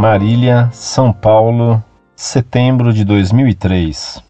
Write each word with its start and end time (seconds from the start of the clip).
Marília, 0.00 0.70
São 0.72 1.12
Paulo, 1.12 1.84
setembro 2.16 2.90
de 2.90 3.04
2003. 3.04 4.24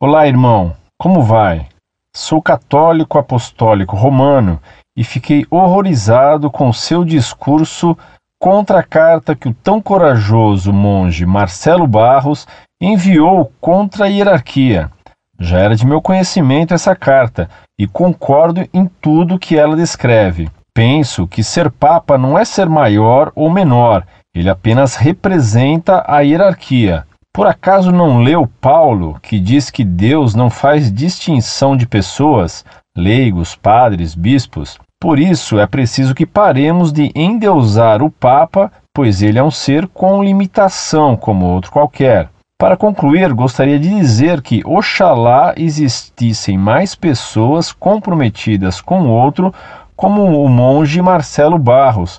Olá, 0.00 0.26
irmão, 0.26 0.74
como 0.98 1.22
vai? 1.22 1.68
Sou 2.12 2.42
católico 2.42 3.16
apostólico 3.16 3.94
romano 3.94 4.60
e 4.96 5.04
fiquei 5.04 5.46
horrorizado 5.48 6.50
com 6.50 6.72
seu 6.72 7.04
discurso 7.04 7.96
contra 8.36 8.80
a 8.80 8.82
carta 8.82 9.36
que 9.36 9.48
o 9.48 9.54
tão 9.54 9.80
corajoso 9.80 10.72
monge 10.72 11.24
Marcelo 11.24 11.86
Barros 11.86 12.44
enviou 12.80 13.52
contra 13.60 14.06
a 14.06 14.08
hierarquia. 14.08 14.90
Já 15.38 15.60
era 15.60 15.76
de 15.76 15.86
meu 15.86 16.02
conhecimento 16.02 16.74
essa 16.74 16.96
carta 16.96 17.48
e 17.78 17.86
concordo 17.86 18.68
em 18.74 18.90
tudo 19.00 19.38
que 19.38 19.56
ela 19.56 19.76
descreve. 19.76 20.50
Penso 20.74 21.28
que 21.28 21.44
ser 21.44 21.70
papa 21.70 22.18
não 22.18 22.36
é 22.36 22.44
ser 22.44 22.68
maior 22.68 23.30
ou 23.36 23.48
menor, 23.48 24.04
ele 24.38 24.50
apenas 24.50 24.96
representa 24.96 26.04
a 26.06 26.20
hierarquia. 26.20 27.06
Por 27.32 27.46
acaso 27.46 27.90
não 27.90 28.22
leu 28.22 28.46
Paulo, 28.60 29.18
que 29.22 29.40
diz 29.40 29.70
que 29.70 29.82
Deus 29.82 30.34
não 30.34 30.50
faz 30.50 30.92
distinção 30.92 31.76
de 31.76 31.86
pessoas, 31.86 32.64
leigos, 32.96 33.54
padres, 33.54 34.14
bispos? 34.14 34.78
Por 35.00 35.18
isso 35.18 35.58
é 35.58 35.66
preciso 35.66 36.14
que 36.14 36.26
paremos 36.26 36.92
de 36.92 37.10
endeusar 37.14 38.02
o 38.02 38.10
Papa, 38.10 38.70
pois 38.94 39.22
ele 39.22 39.38
é 39.38 39.42
um 39.42 39.50
ser 39.50 39.86
com 39.88 40.22
limitação 40.22 41.16
como 41.16 41.46
outro 41.46 41.70
qualquer. 41.72 42.28
Para 42.58 42.76
concluir, 42.76 43.32
gostaria 43.32 43.78
de 43.78 43.88
dizer 43.88 44.40
que 44.40 44.62
oxalá 44.64 45.54
existissem 45.56 46.56
mais 46.56 46.94
pessoas 46.94 47.70
comprometidas 47.72 48.80
com 48.80 49.02
o 49.02 49.10
outro 49.10 49.52
como 49.94 50.42
o 50.42 50.48
monge 50.48 51.00
Marcelo 51.00 51.58
Barros. 51.58 52.18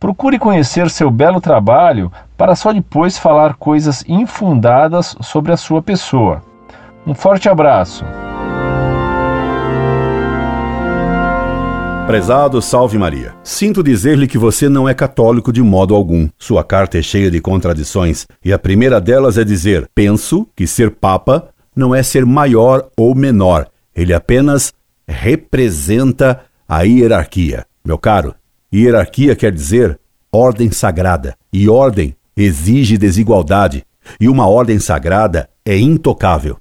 Procure 0.00 0.38
conhecer 0.38 0.88
seu 0.90 1.10
belo 1.10 1.40
trabalho 1.40 2.10
para 2.36 2.54
só 2.54 2.72
depois 2.72 3.18
falar 3.18 3.54
coisas 3.54 4.04
infundadas 4.06 5.16
sobre 5.20 5.52
a 5.52 5.56
sua 5.56 5.82
pessoa. 5.82 6.40
Um 7.04 7.14
forte 7.14 7.48
abraço. 7.48 8.04
Prezado 12.06 12.62
Salve 12.62 12.96
Maria, 12.96 13.34
sinto 13.42 13.82
dizer-lhe 13.82 14.26
que 14.26 14.38
você 14.38 14.68
não 14.68 14.88
é 14.88 14.94
católico 14.94 15.52
de 15.52 15.62
modo 15.62 15.94
algum. 15.94 16.28
Sua 16.38 16.64
carta 16.64 16.96
é 16.96 17.02
cheia 17.02 17.30
de 17.30 17.40
contradições 17.40 18.26
e 18.42 18.52
a 18.52 18.58
primeira 18.58 19.00
delas 19.00 19.36
é 19.36 19.44
dizer: 19.44 19.90
penso 19.94 20.48
que 20.56 20.66
ser 20.66 20.92
Papa 20.92 21.48
não 21.74 21.94
é 21.94 22.02
ser 22.02 22.24
maior 22.24 22.88
ou 22.96 23.14
menor, 23.14 23.66
ele 23.94 24.14
apenas 24.14 24.72
representa 25.06 26.40
a 26.68 26.82
hierarquia. 26.82 27.66
Meu 27.84 27.98
caro, 27.98 28.34
hierarquia 28.72 29.34
quer 29.34 29.52
dizer 29.52 29.98
ordem 30.32 30.70
sagrada, 30.70 31.36
e 31.52 31.68
ordem 31.68 32.14
exige 32.36 32.98
desigualdade, 32.98 33.84
e 34.20 34.28
uma 34.28 34.46
ordem 34.46 34.78
sagrada 34.78 35.48
é 35.64 35.76
intocável. 35.76 36.56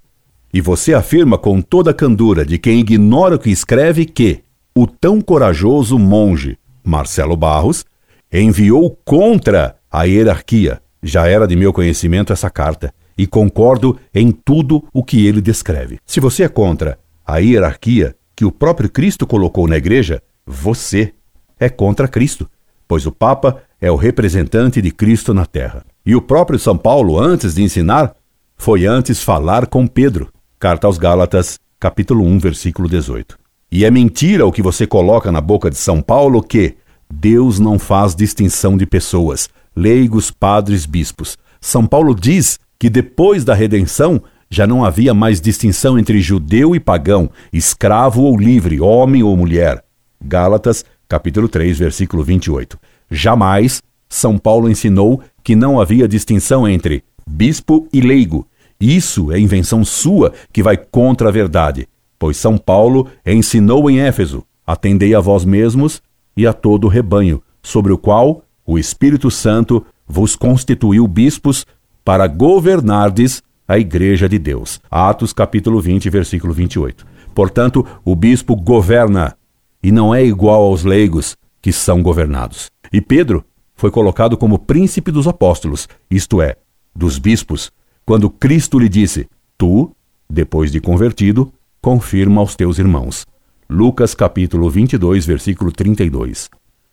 E 0.54 0.62
você 0.62 0.94
afirma 0.94 1.38
com 1.38 1.62
toda 1.62 1.92
a 1.92 1.94
candura 1.94 2.46
de 2.46 2.58
quem 2.58 2.80
ignora 2.80 3.36
o 3.36 3.40
que 3.40 3.50
escreve 3.50 4.06
que 4.06 4.42
o 4.76 4.88
tão 4.88 5.22
corajoso 5.22 6.00
monge 6.00 6.58
Marcelo 6.84 7.36
Barros 7.36 7.86
enviou 8.32 8.98
contra 9.04 9.76
a 9.92 10.04
hierarquia. 10.04 10.82
Já 11.04 11.28
era 11.28 11.48
de 11.48 11.56
meu 11.56 11.74
conhecimento 11.74 12.32
essa 12.32 12.50
carta 12.50 12.94
e 13.18 13.28
concordo 13.28 13.98
em 14.14 14.32
tudo 14.32 14.84
o 14.94 15.04
que 15.04 15.26
ele 15.26 15.42
descreve. 15.42 16.00
Se 16.06 16.20
você 16.20 16.44
é 16.44 16.50
contra 16.50 16.98
a 17.26 17.38
hierarquia, 17.38 18.16
que 18.36 18.46
o 18.46 18.52
próprio 18.52 18.90
Cristo 18.90 19.26
colocou 19.26 19.68
na 19.68 19.78
igreja, 19.78 20.22
você 20.46 21.14
é 21.60 21.70
contra 21.70 22.08
Cristo, 22.08 22.50
pois 22.88 23.06
o 23.06 23.12
Papa 23.12 23.62
é 23.80 23.92
o 23.92 23.96
representante 23.96 24.82
de 24.82 24.92
Cristo 24.92 25.34
na 25.34 25.46
terra. 25.46 25.86
E 26.06 26.16
o 26.16 26.22
próprio 26.22 26.58
São 26.58 26.78
Paulo, 26.78 27.20
antes 27.20 27.56
de 27.56 27.64
ensinar, 27.64 28.16
foi 28.56 28.86
antes 28.86 29.22
falar 29.22 29.68
com 29.68 29.86
Pedro. 29.86 30.30
Carta 30.60 30.88
aos 30.88 30.98
Gálatas, 30.98 31.60
capítulo 31.80 32.24
1, 32.26 32.40
versículo 32.40 32.90
18. 32.90 33.38
E 33.72 33.86
é 33.86 33.92
mentira 33.92 34.46
o 34.46 34.52
que 34.52 34.62
você 34.62 34.88
coloca 34.88 35.32
na 35.32 35.42
boca 35.42 35.70
de 35.70 35.78
São 35.78 36.02
Paulo 36.02 36.42
que 36.42 36.76
Deus 37.10 37.60
não 37.60 37.78
faz 37.78 38.16
distinção 38.16 38.78
de 38.78 38.86
pessoas, 38.86 39.50
leigos, 39.76 40.32
padres, 40.32 40.86
bispos. 40.86 41.38
São 41.62 41.86
Paulo 41.86 42.16
diz 42.16 42.60
que 42.80 42.90
depois 42.90 43.44
da 43.44 43.54
redenção 43.54 44.22
já 44.50 44.66
não 44.66 44.86
havia 44.86 45.14
mais 45.14 45.42
distinção 45.42 46.00
entre 46.00 46.22
judeu 46.22 46.76
e 46.76 46.80
pagão, 46.80 47.30
escravo 47.52 48.24
ou 48.24 48.38
livre, 48.38 48.80
homem 48.80 49.24
ou 49.24 49.36
mulher. 49.36 49.84
Gálatas, 50.24 50.86
capítulo 51.08 51.48
3, 51.48 51.78
versículo 51.78 52.24
28. 52.24 52.78
Jamais 53.10 53.82
São 54.10 54.38
Paulo 54.38 54.70
ensinou 54.70 55.22
que 55.44 55.56
não 55.56 55.80
havia 55.80 56.08
distinção 56.08 56.68
entre 56.68 57.04
bispo 57.28 57.88
e 57.92 58.02
leigo. 58.02 58.48
Isso 58.80 59.32
é 59.32 59.40
invenção 59.40 59.84
sua 59.84 60.34
que 60.52 60.62
vai 60.62 60.78
contra 60.78 61.30
a 61.30 61.32
verdade, 61.32 61.88
pois 62.20 62.38
São 62.38 62.58
Paulo 62.58 63.08
ensinou 63.26 63.90
em 63.90 64.00
Éfeso: 64.00 64.44
atendei 64.66 65.16
a 65.16 65.20
vós 65.20 65.46
mesmos 65.46 66.02
e 66.36 66.46
a 66.46 66.54
todo 66.54 66.86
o 66.86 66.90
rebanho, 66.90 67.42
sobre 67.64 67.92
o 67.92 67.98
qual 67.98 68.44
o 68.66 68.78
Espírito 68.78 69.32
Santo 69.32 69.86
vos 70.08 70.36
constituiu 70.36 71.08
bispos 71.08 71.66
para 72.04 72.28
governardes 72.28 73.42
a 73.68 73.78
igreja 73.78 74.30
de 74.30 74.40
Deus. 74.40 74.80
Atos 74.90 75.34
capítulo 75.34 75.82
20, 75.82 76.10
versículo 76.10 76.54
28. 76.54 77.06
Portanto, 77.34 77.86
o 78.06 78.16
bispo 78.16 78.56
governa 78.56 79.36
e 79.82 79.92
não 79.92 80.14
é 80.14 80.24
igual 80.24 80.64
aos 80.64 80.84
leigos 80.84 81.36
que 81.62 81.72
são 81.72 82.02
governados. 82.02 82.70
E 82.92 83.02
Pedro 83.02 83.44
foi 83.76 83.92
colocado 83.92 84.38
como 84.38 84.60
príncipe 84.60 85.12
dos 85.12 85.28
apóstolos, 85.28 85.88
isto 86.10 86.42
é, 86.42 86.56
dos 86.96 87.20
bispos, 87.20 87.72
quando 88.06 88.30
Cristo 88.30 88.80
lhe 88.80 88.90
disse: 88.90 89.28
Tu, 89.58 89.92
depois 90.30 90.72
de 90.72 90.80
convertido, 90.80 91.52
confirma 91.82 92.42
aos 92.42 92.56
teus 92.56 92.80
irmãos. 92.80 93.26
Lucas 93.70 94.16
capítulo 94.16 94.70
22, 94.70 95.26
versículo 95.26 95.72
32. 95.72 96.50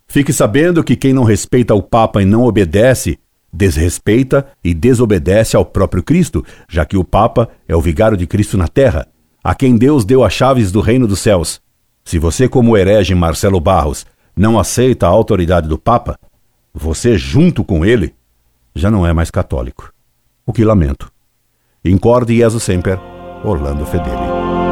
Fique 0.06 0.33
sabendo 0.33 0.84
que 0.84 0.97
quem 0.97 1.12
não 1.12 1.25
respeita 1.25 1.75
o 1.75 1.83
Papa 1.83 2.21
e 2.23 2.25
não 2.25 2.44
obedece 2.44 3.19
desrespeita 3.55 4.47
e 4.62 4.75
desobedece 4.75 5.56
ao 5.56 5.65
próprio 5.65 6.03
Cristo, 6.03 6.44
já 6.69 6.84
que 6.84 6.97
o 6.97 7.05
Papa 7.05 7.49
é 7.69 7.77
o 7.77 7.81
vigário 7.81 8.17
de 8.17 8.27
Cristo 8.27 8.59
na 8.59 8.67
terra, 8.67 9.06
a 9.43 9.55
quem 9.55 9.77
Deus 9.77 10.05
deu 10.05 10.25
as 10.25 10.33
chaves 10.33 10.73
do 10.73 10.81
reino 10.81 11.06
dos 11.06 11.21
céus. 11.21 11.61
Se 12.04 12.19
você, 12.19 12.48
como 12.48 12.76
herege 12.76 13.15
Marcelo 13.15 13.59
Barros, 13.59 14.06
não 14.37 14.59
aceita 14.59 15.06
a 15.06 15.10
autoridade 15.10 15.69
do 15.69 15.78
Papa, 15.78 16.19
você, 16.72 17.16
junto 17.16 17.65
com 17.65 17.84
ele, 17.84 18.15
já 18.75 18.91
não 18.91 19.06
é 19.06 19.12
mais 19.12 19.31
católico. 19.31 19.92
O 20.44 20.53
que 20.53 20.64
lamento. 20.64 21.10
Incorde 21.84 22.37
Jesus 22.37 22.62
Semper, 22.62 22.98
Orlando 23.44 23.87
Fedeli. 23.87 24.63